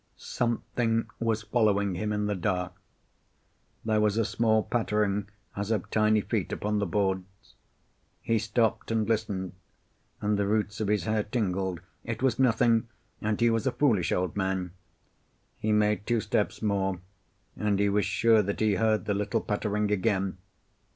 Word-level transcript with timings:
Something 0.17 1.05
was 1.19 1.43
following 1.43 1.93
him 1.93 2.11
in 2.11 2.25
the 2.25 2.33
dark. 2.33 2.73
There 3.85 4.01
was 4.01 4.17
a 4.17 4.25
small 4.25 4.63
pattering, 4.63 5.27
as 5.55 5.69
of 5.69 5.91
tiny 5.91 6.21
feet 6.21 6.51
upon 6.51 6.79
the 6.79 6.87
boards. 6.87 7.53
He 8.23 8.39
stopped 8.39 8.89
and 8.89 9.07
listened, 9.07 9.53
and 10.19 10.39
the 10.39 10.47
roots 10.47 10.81
of 10.81 10.87
his 10.87 11.03
hair 11.03 11.21
tingled. 11.21 11.81
It 12.03 12.23
was 12.23 12.39
nothing, 12.39 12.87
and 13.21 13.39
he 13.39 13.51
was 13.51 13.67
a 13.67 13.71
foolish 13.71 14.11
old 14.11 14.35
man. 14.35 14.71
He 15.59 15.71
made 15.71 16.07
two 16.07 16.19
steps 16.19 16.63
more, 16.63 16.99
and 17.55 17.77
he 17.77 17.87
was 17.87 18.03
sure 18.07 18.41
that 18.41 18.59
he 18.59 18.73
heard 18.77 19.05
the 19.05 19.13
little 19.13 19.39
pattering 19.41 19.91
again. 19.91 20.39